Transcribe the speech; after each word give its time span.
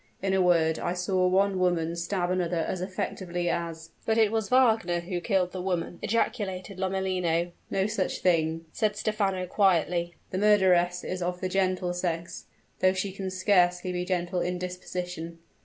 In 0.19 0.33
a 0.33 0.41
word, 0.41 0.79
I 0.79 0.93
saw 0.93 1.27
one 1.27 1.59
woman 1.59 1.95
stab 1.95 2.31
another 2.31 2.57
as 2.57 2.81
effectually 2.81 3.51
as" 3.51 3.91
"But 4.07 4.17
it 4.17 4.31
was 4.31 4.49
Wagner 4.49 5.01
who 5.01 5.21
killed 5.21 5.51
the 5.51 5.61
woman!" 5.61 5.99
ejaculated 6.01 6.79
Lomellino. 6.79 7.51
"No 7.69 7.85
such 7.85 8.17
thing," 8.23 8.65
said 8.73 8.95
Stephano 8.95 9.45
quietly. 9.45 10.15
"The 10.31 10.39
murderess 10.39 11.03
is 11.03 11.21
of 11.21 11.39
the 11.39 11.49
gentle 11.49 11.93
sex 11.93 12.45
though 12.79 12.93
she 12.93 13.11
can 13.11 13.29
scarcely 13.29 13.91
be 13.91 14.03
gentle 14.03 14.41
in 14.41 14.57
disposition. 14.57 15.37